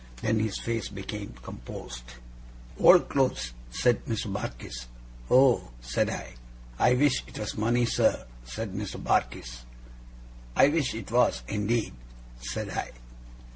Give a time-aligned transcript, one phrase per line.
[0.23, 2.01] Then his face became composed.
[2.79, 4.33] 'Old clothes,' said Mr.
[4.33, 4.87] Barkis.
[5.29, 6.33] 'Oh!' said I.
[6.79, 8.95] 'I wish it was Money, sir,' said Mr.
[8.97, 9.59] Barkis.
[10.55, 11.93] 'I wish it was, indeed,'
[12.49, 12.93] said I.